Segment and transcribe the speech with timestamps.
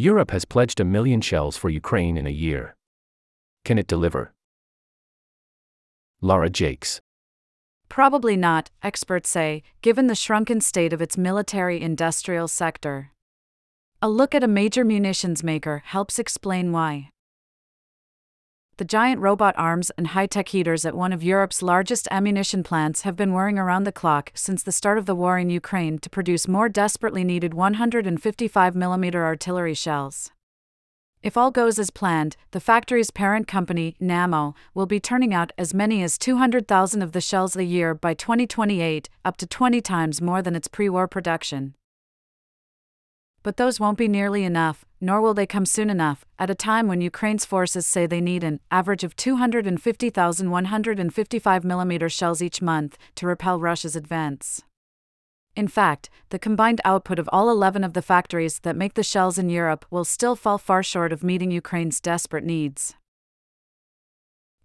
[0.00, 2.76] Europe has pledged a million shells for Ukraine in a year.
[3.64, 4.32] Can it deliver?
[6.20, 7.00] Lara Jakes.
[7.88, 13.10] Probably not, experts say, given the shrunken state of its military industrial sector.
[14.00, 17.10] A look at a major munitions maker helps explain why.
[18.78, 23.02] The giant robot arms and high tech heaters at one of Europe's largest ammunition plants
[23.02, 26.08] have been whirring around the clock since the start of the war in Ukraine to
[26.08, 30.30] produce more desperately needed 155mm artillery shells.
[31.24, 35.74] If all goes as planned, the factory's parent company, Nammo, will be turning out as
[35.74, 40.40] many as 200,000 of the shells a year by 2028, up to 20 times more
[40.40, 41.74] than its pre war production.
[43.48, 46.86] But those won't be nearly enough, nor will they come soon enough, at a time
[46.86, 53.26] when Ukraine's forces say they need an average of 250,000 155mm shells each month to
[53.26, 54.60] repel Russia's advance.
[55.56, 59.38] In fact, the combined output of all 11 of the factories that make the shells
[59.38, 62.96] in Europe will still fall far short of meeting Ukraine's desperate needs.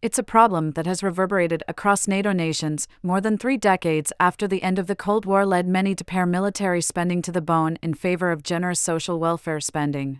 [0.03, 4.61] It's a problem that has reverberated across NATO nations more than three decades after the
[4.61, 7.93] end of the Cold War led many to pare military spending to the bone in
[7.93, 10.19] favor of generous social welfare spending.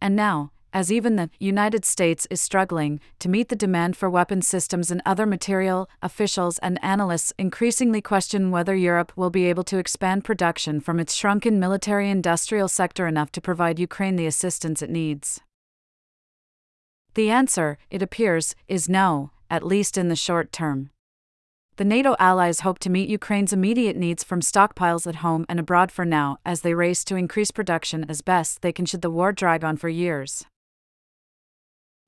[0.00, 4.42] And now, as even the United States is struggling to meet the demand for weapon
[4.42, 9.78] systems and other material, officials and analysts increasingly question whether Europe will be able to
[9.78, 14.90] expand production from its shrunken military industrial sector enough to provide Ukraine the assistance it
[14.90, 15.40] needs.
[17.14, 20.90] The answer, it appears, is no, at least in the short term.
[21.76, 25.90] The NATO allies hope to meet Ukraine's immediate needs from stockpiles at home and abroad
[25.90, 29.32] for now, as they race to increase production as best they can should the war
[29.32, 30.44] drag on for years.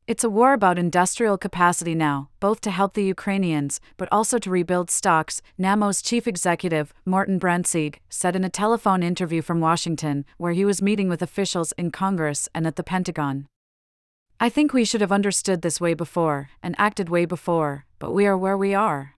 [0.07, 4.51] It's a war about industrial capacity now, both to help the Ukrainians, but also to
[4.51, 10.53] rebuild stocks, Nammo's chief executive, Morten Brandtzæg, said in a telephone interview from Washington, where
[10.53, 13.49] he was meeting with officials in Congress and at the Pentagon.
[14.39, 18.27] I think we should have understood this way before, and acted way before, but we
[18.27, 19.15] are where we are.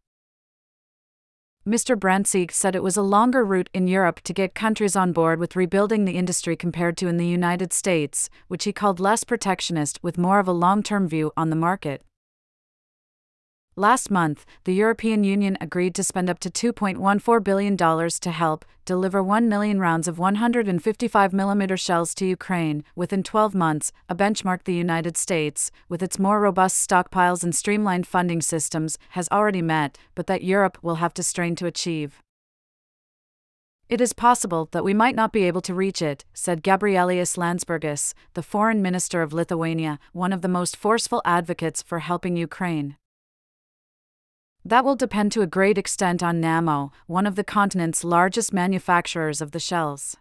[1.66, 1.96] Mr.
[1.96, 5.56] Brandtzæg said it was a longer route in Europe to get countries on board with
[5.56, 10.16] rebuilding the industry compared to in the United States, which he called less protectionist with
[10.16, 12.02] more of a long term view on the market.
[13.78, 19.22] Last month, the European Union agreed to spend up to $2.14 billion to help deliver
[19.22, 25.16] 1 million rounds of 155mm shells to Ukraine within 12 months, a benchmark the United
[25.16, 30.42] States, with its more robust stockpiles and streamlined funding systems, has already met, but that
[30.42, 32.20] Europe will have to strain to achieve.
[33.88, 38.12] It is possible that we might not be able to reach it, said Gabrielius Landsbergis,
[38.34, 42.96] the foreign minister of Lithuania, one of the most forceful advocates for helping Ukraine.
[44.64, 49.40] That will depend to a great extent on Nammo, one of the continent's largest manufacturers
[49.40, 50.16] of the shells.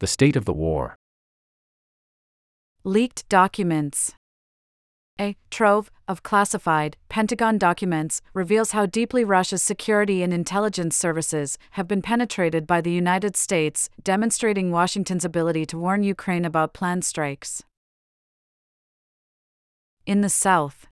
[0.00, 0.96] The state of the war.
[2.84, 4.14] Leaked documents.
[5.20, 11.88] A trove of classified Pentagon documents reveals how deeply Russia's security and intelligence services have
[11.88, 17.64] been penetrated by the United States, demonstrating Washington's ability to warn Ukraine about planned strikes.
[20.06, 20.86] In the south,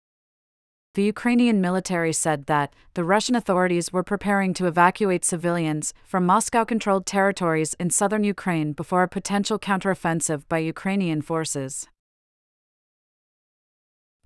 [0.95, 6.65] the Ukrainian military said that the Russian authorities were preparing to evacuate civilians from Moscow
[6.65, 11.89] controlled territories in southern Ukraine before a potential counteroffensive by Ukrainian forces.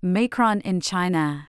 [0.02, 1.48] Macron in China.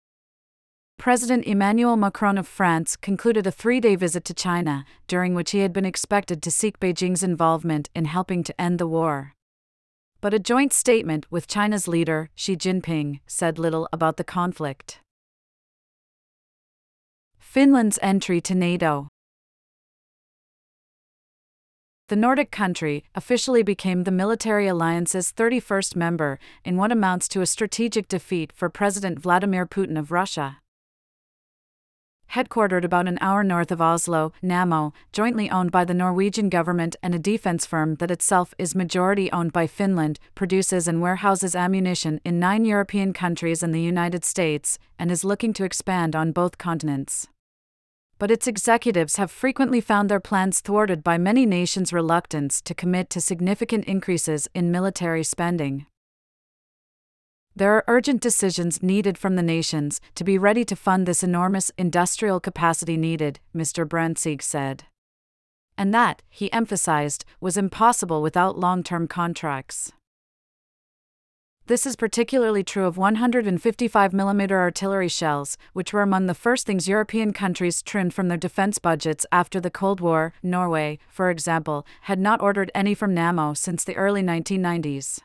[1.00, 5.59] President Emmanuel Macron of France concluded a three day visit to China, during which he
[5.59, 9.34] had been expected to seek Beijing's involvement in helping to end the war.
[10.22, 14.99] But a joint statement with China's leader, Xi Jinping, said little about the conflict.
[17.47, 19.08] Finland's entry to NATO.
[22.09, 27.46] The Nordic country officially became the military alliance's 31st member in what amounts to a
[27.46, 30.58] strategic defeat for President Vladimir Putin of Russia.
[32.34, 37.16] Headquartered about an hour north of Oslo, Nammo, jointly owned by the Norwegian government and
[37.16, 42.40] a defense firm that itself is majority owned by Finland, produces and warehouses ammunition in
[42.40, 47.29] nine European countries and the United States, and is looking to expand on both continents
[48.19, 53.09] but its executives have frequently found their plans thwarted by many nations' reluctance to commit
[53.09, 55.85] to significant increases in military spending.
[57.55, 61.72] There are urgent decisions needed from the nations to be ready to fund this enormous
[61.78, 63.84] industrial capacity needed, Mr.
[63.84, 64.84] Brandtzæg said.
[65.75, 69.91] And that, he emphasized, was impossible without long term contracts.
[71.67, 77.34] This is particularly true of 155mm artillery shells, which were among the first things European
[77.34, 80.31] countries trimmed from their defense budgets after the Cold War.
[80.41, 85.19] Norway, for example, had not ordered any from Nammo since the early 1990s.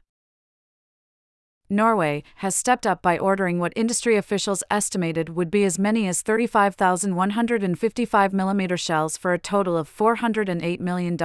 [1.71, 6.25] Norway has stepped up by ordering what industry officials estimated would be as many as
[6.25, 11.17] 35,155mm shells for a total of $408 million.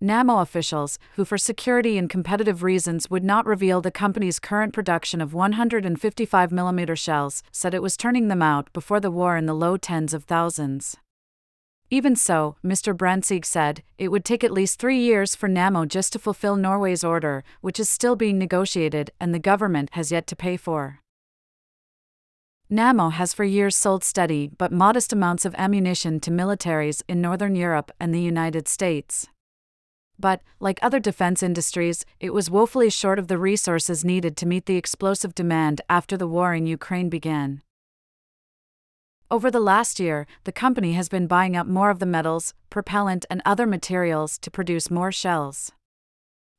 [0.00, 5.20] Nammo officials, who for security and competitive reasons would not reveal the company's current production
[5.20, 9.76] of 155mm shells, said it was turning them out before the war in the low
[9.76, 10.96] tens of thousands.
[11.90, 12.96] Even so, Mr.
[12.96, 17.02] Brandtzæg said, it would take at least three years for Nammo just to fulfill Norway's
[17.02, 21.00] order, which is still being negotiated and the government has yet to pay for.
[22.70, 27.56] Nammo has for years sold steady but modest amounts of ammunition to militaries in Northern
[27.56, 29.26] Europe and the United States
[30.18, 34.66] but, like other defense industries, it was woefully short of the resources needed to meet
[34.66, 37.62] the explosive demand after the war in Ukraine began.
[39.30, 43.26] Over the last year, the company has been buying up more of the metals, propellant,
[43.28, 45.70] and other materials to produce more shells.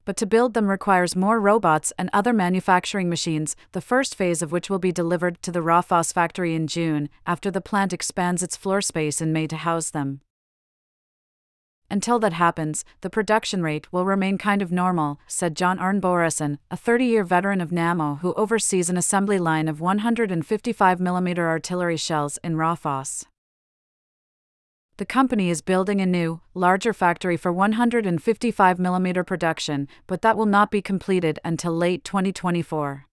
[0.05, 4.51] But to build them requires more robots and other manufacturing machines, the first phase of
[4.51, 8.55] which will be delivered to the Raufoss factory in June, after the plant expands its
[8.55, 10.21] floor space in May to house them.
[11.91, 16.59] Until that happens, the production rate will remain kind of normal, said John Arne Borason,
[16.69, 22.37] a 30 year veteran of Nammo who oversees an assembly line of 155mm artillery shells
[22.43, 23.25] in Raufoss.
[24.97, 30.69] The company is building a new, larger factory for 155mm production, but that will not
[30.69, 33.08] be completed until late 2024.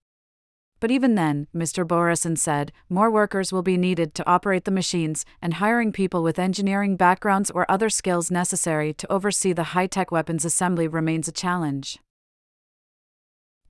[0.79, 1.87] But even then, Mr.
[1.87, 6.39] Borason said, more workers will be needed to operate the machines, and hiring people with
[6.39, 11.33] engineering backgrounds or other skills necessary to oversee the high tech weapons assembly remains a
[11.33, 11.99] challenge.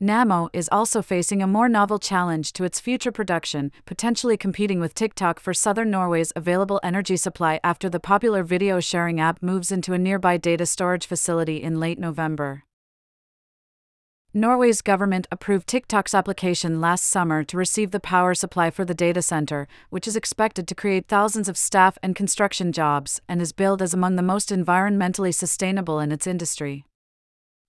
[0.03, 4.93] Nammo is also facing a more novel challenge to its future production, potentially competing with
[4.93, 9.95] TikTok for southern Norway's available energy supply after the popular video sharing app moves into
[9.95, 12.66] a nearby data storage facility in late November.
[14.37, 19.23] Norway's government approved TikTok's application last summer to receive the power supply for the data
[19.23, 23.81] center, which is expected to create thousands of staff and construction jobs and is billed
[23.81, 26.85] as among the most environmentally sustainable in its industry.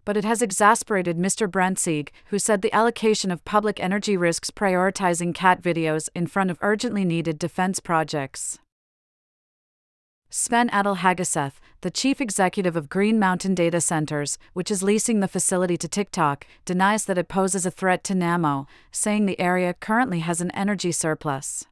[0.03, 1.47] But it has exasperated Mr.
[1.47, 6.59] Brandtzæg, who said the allocation of public energy risks prioritizing cat videos in front of
[6.61, 8.59] urgently needed defense projects.
[10.29, 15.27] Svein Atle Hagaseth, the chief executive of Green Mountain Data Centers, which is leasing the
[15.27, 20.19] facility to TikTok, denies that it poses a threat to Nammo, saying the area currently
[20.19, 21.63] has an energy surplus.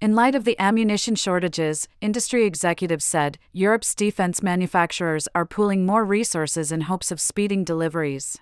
[0.00, 6.06] In light of the ammunition shortages, industry executives said Europe's defense manufacturers are pooling more
[6.06, 8.38] resources in hopes of speeding deliveries.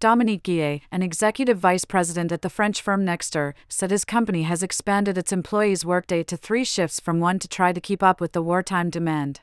[0.00, 4.62] Dominique Guillet, an executive vice president at the French firm Nexter, said his company has
[4.62, 8.32] expanded its employees' workday to three shifts from one to try to keep up with
[8.32, 9.40] the wartime demand.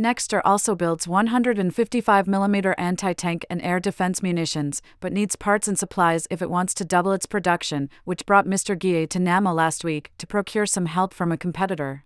[0.00, 6.26] Nexter also builds 155mm anti tank and air defense munitions, but needs parts and supplies
[6.30, 8.78] if it wants to double its production, which brought Mr.
[8.78, 12.04] Guillet to Nammo last week to procure some help from a competitor.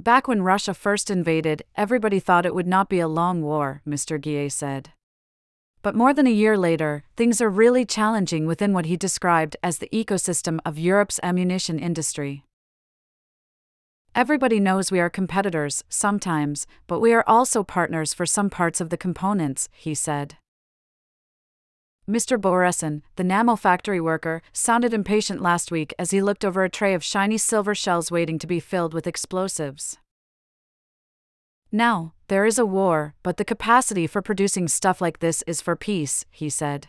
[0.00, 4.20] Back when Russia first invaded, everybody thought it would not be a long war, Mr.
[4.20, 4.90] Guillet said.
[5.86, 9.78] But more than a year later, things are really challenging within what he described as
[9.78, 12.42] the ecosystem of Europe's ammunition industry.
[14.12, 18.90] Everybody knows we are competitors, sometimes, but we are also partners for some parts of
[18.90, 20.38] the components, he said.
[22.10, 22.36] Mr.
[22.36, 26.94] Borason, the Nammo factory worker, sounded impatient last week as he looked over a tray
[26.94, 29.98] of shiny silver shells waiting to be filled with explosives.
[31.70, 35.76] Now, there is a war, but the capacity for producing stuff like this is for
[35.76, 36.88] peace, he said.